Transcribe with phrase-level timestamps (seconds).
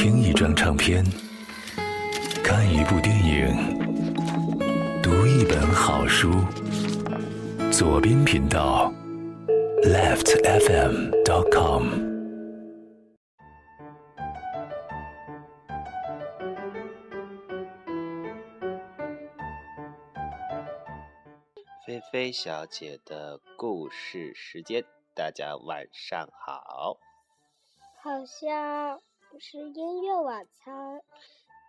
[0.00, 1.04] 听一张唱片，
[2.44, 3.80] 看一部电影，
[5.02, 6.30] 读一本好书。
[7.72, 8.92] 左边频道
[9.82, 11.82] ，leftfm.com。
[21.84, 24.84] 菲菲小姐的故事时间，
[25.16, 26.98] 大家晚上好。
[28.00, 28.24] 好
[29.38, 31.00] 像是音乐晚餐。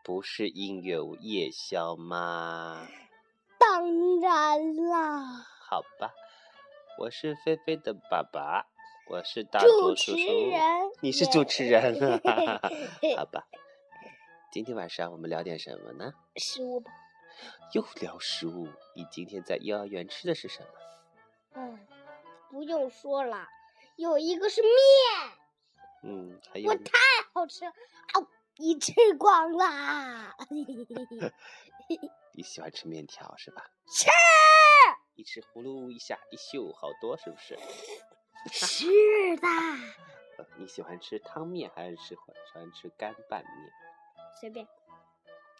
[0.03, 2.87] 不是音乐夜宵吗？
[3.59, 5.45] 当然啦。
[5.69, 6.11] 好吧，
[6.97, 8.65] 我是菲菲的爸爸，
[9.07, 10.49] 我是大主持叔。
[10.49, 10.59] 人，
[11.01, 11.95] 你是主持人
[12.25, 12.59] 啊？
[13.15, 13.47] 好吧，
[14.51, 16.11] 今天晚上我们聊点什么呢？
[16.37, 16.91] 食物吧。
[17.73, 18.67] 又聊食物。
[18.95, 20.69] 你今天在幼儿园吃的是什么？
[21.53, 21.79] 嗯，
[22.49, 23.47] 不用说了，
[23.95, 24.71] 有一个是面，
[26.01, 26.93] 嗯，还有我太
[27.39, 30.35] 好吃了，哦，你吃光啦。
[32.33, 33.71] 你喜欢吃面条是吧？
[33.87, 34.09] 吃
[35.15, 37.57] 一吃呼噜一下一嗅好多，是不是？
[38.51, 38.85] 是
[39.37, 39.47] 的，
[40.37, 42.17] 呃你喜欢吃汤面还是吃喜
[42.53, 43.71] 欢吃干拌面？
[44.39, 44.65] 随便。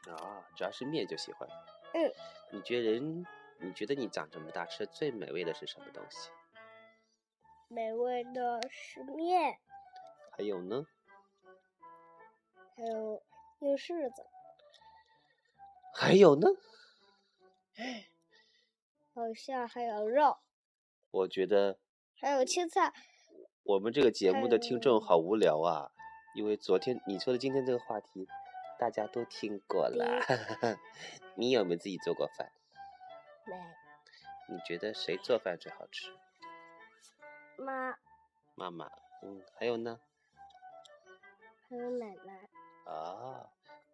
[0.08, 1.48] 啊，主要是面就喜欢。
[1.94, 2.14] 嗯，
[2.52, 3.26] 你觉得人？
[3.62, 6.30] 你觉得你长这么大吃的最美味的是什么东西？
[7.70, 9.60] 美味的是面，
[10.32, 10.86] 还有呢？
[12.80, 13.22] 还有
[13.60, 14.26] 有柿子，
[15.94, 16.48] 还有呢？
[19.14, 20.38] 好像还有肉，
[21.12, 21.78] 我觉得
[22.22, 22.94] 还有青菜。
[23.64, 25.92] 我们这个节目的听众好无聊啊，
[26.34, 28.26] 因为昨天你说的今天这个话题，
[28.80, 30.22] 大家都听过了。
[31.36, 32.50] 你有没有自己做过饭？
[33.46, 33.58] 没
[34.48, 36.18] 你觉得谁做饭最好吃？
[37.58, 37.98] 妈，
[38.56, 38.90] 妈妈。
[39.22, 40.00] 嗯，还有呢？
[41.68, 42.50] 还有奶奶。
[42.90, 43.46] 啊，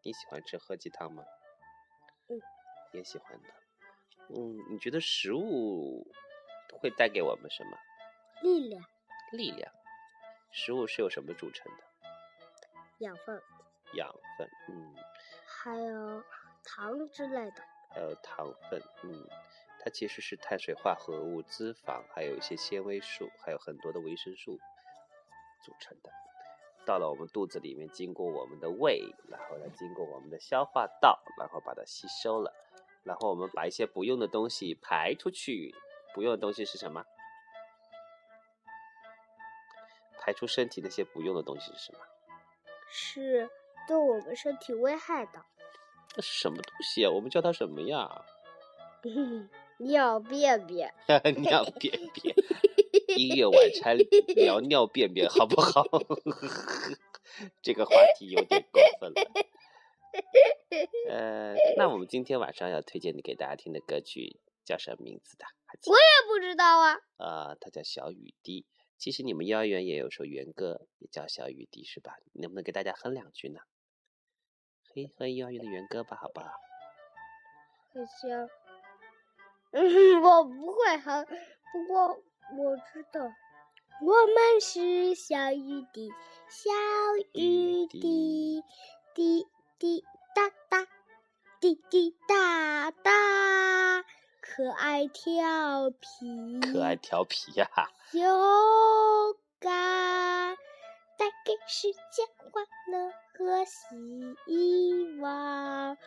[0.04, 1.24] 你喜欢吃喝鸡汤吗？
[2.30, 2.40] 嗯，
[2.94, 3.50] 也喜欢的。
[4.30, 6.08] 嗯，你觉得食物
[6.80, 7.78] 会带给我们什么
[8.42, 8.84] 力量、
[9.32, 9.72] 力量？
[10.52, 11.84] 食物是由什么组成的？
[13.00, 13.42] 养分，
[13.96, 14.96] 养分，嗯，
[15.46, 16.24] 还有
[16.64, 17.62] 糖之类的。
[17.90, 19.28] 还有糖分，嗯，
[19.82, 24.58] 它其实是碳水化合物、脂肪，还有一些纤维素，还有很多的维生素
[25.62, 26.12] 组成的。
[26.86, 32.54] 到了我们肚子里面，经过我们的胃，然后呢，经过我们的消化道，然后把它吸收了，
[33.04, 35.76] 然后我们把一些不用的东西排出去。
[36.14, 37.04] 不用的东西是什么？
[40.22, 42.00] 排出身体那些不用的东西是什么？
[42.90, 43.50] 是
[43.88, 45.44] 对我们身体危害的。
[46.16, 47.12] 那是什么东西啊？
[47.12, 48.24] 我们叫它什么呀？
[49.78, 50.94] 尿便便，
[51.42, 52.34] 尿便便。
[53.16, 53.98] 音乐晚餐
[54.36, 55.84] 聊尿便便好不好？
[57.62, 59.32] 这个话题有点过分了。
[61.10, 65.46] 呃，那我们今天晚上要推荐你给大家听的歌曲叫什么名字的？
[65.88, 66.94] 我也不知道啊。
[67.18, 68.62] 啊、它叫《小雨滴》。
[68.98, 72.16] 其实你们幼儿园也有首园歌，也叫《小雨滴》，是吧？
[72.34, 73.60] 你能不能给大家哼两句呢？
[74.94, 76.48] 哼一哼幼儿园的园歌吧，好不好？
[77.92, 78.50] 不行，
[79.72, 79.84] 嗯，
[80.24, 82.24] 我不会哼，不过
[82.54, 83.22] 我知道，
[84.02, 86.12] 我们是小雨滴，
[86.48, 86.72] 小
[87.34, 88.64] 雨滴，
[89.14, 89.48] 滴
[89.80, 90.04] 滴
[90.36, 90.88] 答答，
[91.60, 93.12] 滴滴答答，
[94.42, 97.68] 可爱调皮，可爱调皮呀、
[98.12, 100.56] 勇敢，
[101.18, 105.98] 带给世界欢乐和希望。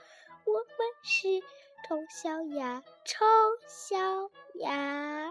[0.44, 0.70] 我们
[1.02, 1.40] 是
[1.86, 3.26] 丑小鸭，丑
[3.66, 3.98] 小
[4.54, 5.30] 鸭，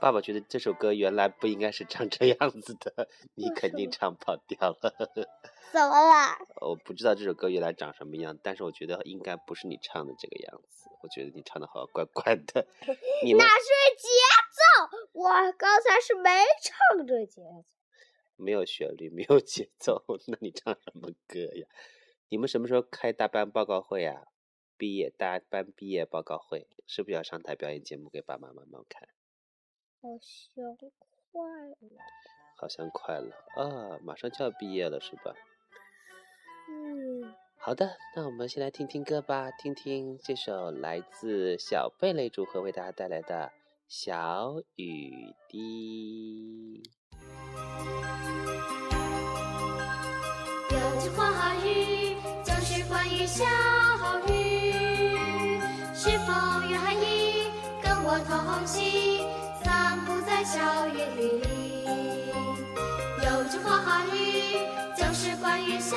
[0.00, 4.94] 爸爸觉得这首歌原来不应该是唱这样子的，你肯定唱跑调了。
[5.72, 6.36] 怎么了？
[6.60, 10.88] 我不知道这首歌原来长什么样，但是我觉得应该不是你唱的这个样子。
[11.02, 12.66] 我觉得你唱的好像怪怪的。
[13.24, 14.08] 你那是节
[14.52, 16.30] 奏，我刚才是没
[16.62, 17.64] 唱这节奏。
[18.36, 21.66] 没有旋律，没有节奏，那你唱什么歌呀？
[22.28, 24.24] 你们什么时候开大班报告会啊？
[24.76, 29.08] 毕业大班毕业报告会是不是要上台表演节目给爸爸妈妈看？
[30.02, 30.76] 好像
[31.32, 31.76] 快了，
[32.56, 35.34] 好像快了啊，马上就要毕业了，是吧？
[36.68, 43.46] 嗯，好的，那我们先来听听歌吧，听听这首来自小贝类组合为大家带来的
[43.88, 46.82] 《小雨滴》。
[50.70, 53.44] 有句话语就是关于小
[54.28, 55.16] 雨，
[55.94, 56.32] 是否
[56.68, 57.50] 愿意
[57.82, 59.24] 跟我同行，
[60.46, 61.42] 校园里？
[63.24, 64.14] 有句话语
[64.96, 65.96] 就是关于小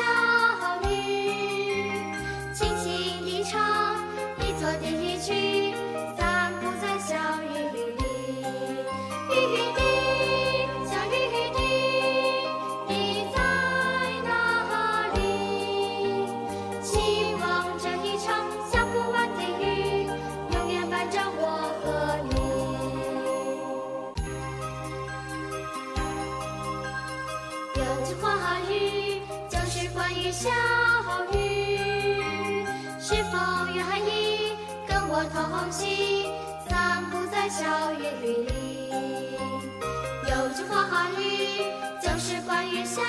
[33.10, 33.40] 是否
[33.74, 34.54] 愿意
[34.88, 36.30] 跟我同行，
[36.70, 38.52] 散步在小雨里？
[40.30, 41.66] 有句话语
[42.00, 43.02] 就是关于小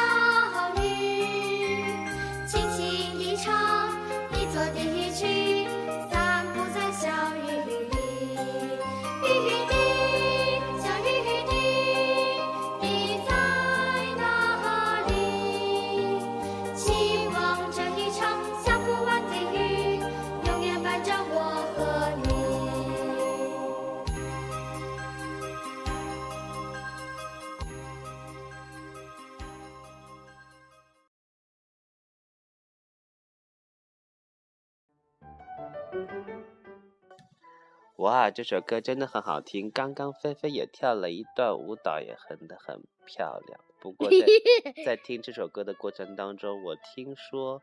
[38.00, 43.60] 哇，这首歌真的很好听，刚刚菲菲也跳了一段舞蹈，也很的很漂亮。
[43.78, 44.16] 不过在
[44.86, 47.60] 在听这首歌的过程当中，我听说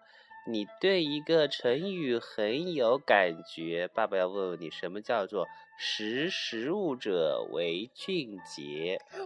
[0.48, 9.26] 你对一个成语很有感觉，爸爸要问问你，什么叫做“识时务者为俊杰我不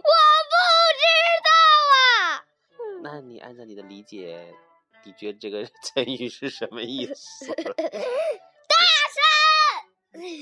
[1.44, 1.50] 道
[1.92, 2.46] 啊。”？
[3.04, 4.54] 那你按照你的理解，
[5.04, 7.54] 你觉得这个 成语是什么意思？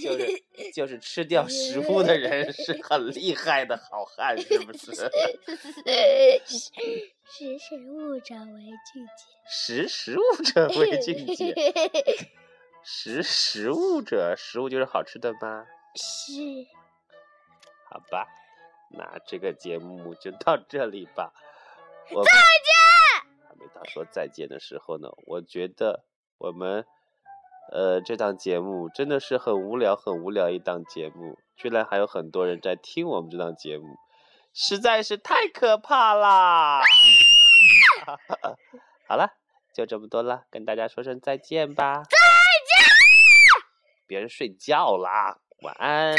[0.02, 0.42] 就是
[0.74, 4.92] 就是吃掉食物的人是 很厉害的好汉，是不是？
[7.24, 8.62] 识时务者为
[8.92, 9.24] 俊杰。
[9.48, 11.54] 识时务者为俊杰，
[12.84, 15.66] 识时务者，食物就是好吃的吗？
[15.94, 16.32] 是。
[17.88, 18.26] 好吧，
[18.90, 21.32] 那这个节目就到这里吧。
[22.08, 22.22] 再见。
[23.48, 26.04] 还没到说再见的时候呢，我觉得
[26.38, 26.86] 我们。
[27.72, 33.84] 呃，这档节目真的是很无聊、很无聊一档节目，居然还有很多人在听我们这档节目，
[34.52, 36.82] 实在是太可怕啦！
[39.06, 39.34] 好了，
[39.72, 42.02] 就这么多了，跟大家说声再见吧。
[42.02, 42.16] 再
[42.66, 42.90] 见。
[44.08, 46.16] 别人睡觉啦，晚安。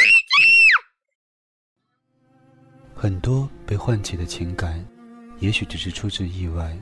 [2.95, 4.88] 很多被唤起的情感，
[5.39, 6.77] 也许只是出自意外，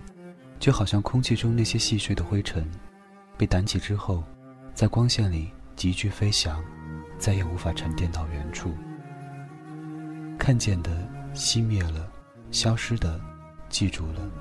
[0.59, 2.69] 就好像空气中那些细碎的灰尘，
[3.35, 4.23] 被掸起之后。
[4.79, 6.63] 在光线里急剧飞翔，
[7.17, 8.73] 再也无法沉淀到原处。
[10.37, 11.05] 看见的
[11.35, 12.09] 熄灭了，
[12.49, 13.19] 消失的
[13.67, 14.31] 记住了，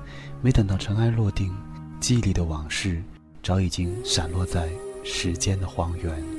[0.41, 1.53] 没等到尘埃落定，
[1.99, 3.03] 记忆里的往事
[3.43, 4.69] 早已经散落在
[5.03, 6.38] 时间的荒原。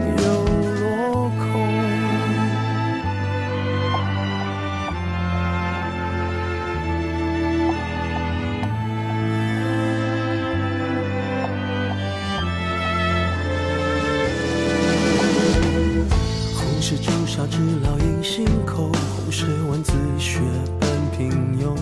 [16.91, 20.41] 是朱砂痣烙印心口，红是万字血
[20.77, 21.73] 本平庸。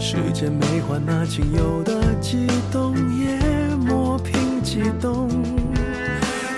[0.00, 3.38] 世间没换那仅有的悸动，也
[3.76, 5.28] 磨平激动。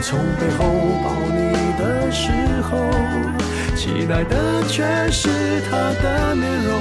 [0.01, 0.65] 从背后
[1.03, 2.31] 抱你的时
[2.71, 2.79] 候，
[3.75, 5.29] 期待的却是
[5.69, 6.79] 他的面容。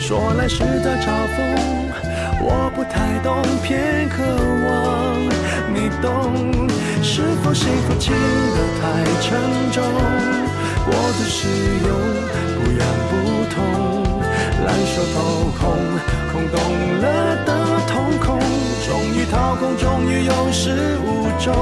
[0.00, 1.06] 说来是在嘲
[1.36, 1.38] 讽，
[2.42, 4.24] 我不太懂，偏渴
[4.66, 5.22] 望
[5.72, 6.59] 你懂。
[7.12, 9.36] 是否幸福轻得太沉
[9.72, 9.82] 重？
[10.86, 11.48] 过度使
[11.84, 11.90] 用，
[12.54, 13.12] 不痒不
[13.50, 13.58] 痛，
[14.64, 15.18] 烂熟透
[15.58, 15.74] 红，
[16.30, 16.54] 空洞
[17.00, 17.04] 了
[17.44, 17.50] 的
[17.88, 18.38] 瞳孔。
[18.86, 20.70] 终于掏空，终于有始
[21.04, 21.52] 无终，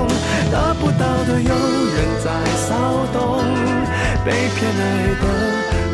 [0.51, 2.77] 得不到的永远在骚
[3.15, 3.43] 动，
[4.27, 4.83] 被偏爱
[5.19, 5.25] 的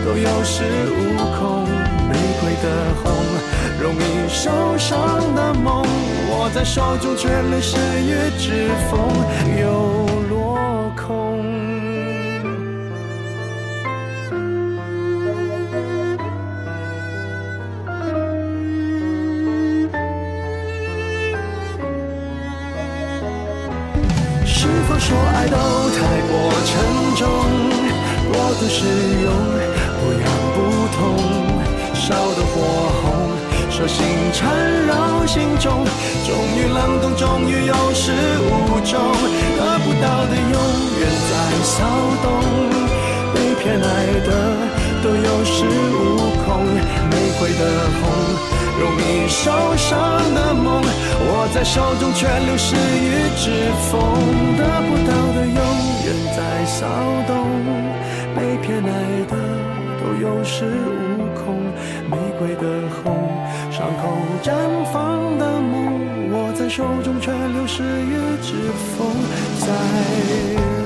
[0.04, 0.98] 都有恃无
[1.38, 1.83] 恐。
[2.44, 2.68] 玫瑰的
[3.02, 3.10] 红，
[3.80, 5.82] 容易受伤的梦，
[6.30, 9.00] 握在手中却流失于指缝，
[9.58, 11.42] 又落空。
[24.44, 25.56] 是否说爱都
[25.96, 25.98] 太
[26.28, 26.32] 过
[26.66, 26.72] 沉
[27.16, 27.26] 重，
[28.30, 28.84] 过度使
[29.22, 29.32] 用，
[29.98, 30.22] 不痒
[30.54, 30.56] 不
[30.94, 31.02] 痛，
[31.94, 32.60] 烧得火
[33.00, 33.30] 红，
[33.70, 34.52] 手心缠
[34.86, 35.84] 绕心中，
[36.26, 39.00] 终于冷冻，终于有始无终，
[39.56, 40.56] 得不到的永
[40.98, 41.32] 远在
[41.62, 41.86] 骚
[42.22, 42.26] 动，
[43.32, 43.86] 被偏爱
[44.26, 44.28] 的
[45.02, 45.96] 都有恃无
[46.44, 46.64] 恐，
[47.10, 47.62] 玫瑰的
[48.00, 48.02] 红。
[48.76, 49.94] 容易受伤
[50.34, 54.00] 的梦，握在手中却流失于指缝，
[54.58, 55.60] 得不到的永
[56.04, 56.84] 远在骚
[57.28, 57.32] 动，
[58.34, 58.88] 被偏爱
[59.30, 59.32] 的
[60.00, 61.23] 都有恃无恐。
[62.56, 63.14] 的红，
[63.70, 64.52] 伤口绽
[64.92, 68.54] 放的梦，握在手中却流失于指
[68.96, 69.06] 缝，
[69.60, 70.83] 在。